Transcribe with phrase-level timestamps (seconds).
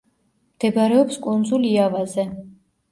[0.55, 2.29] მდებარეობს კუნძულ იავაზე.